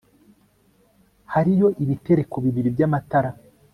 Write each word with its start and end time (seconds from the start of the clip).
hariyo 1.33 1.67
ibitereko 1.83 2.35
bibiri 2.45 2.69
by'amatara 2.75 3.29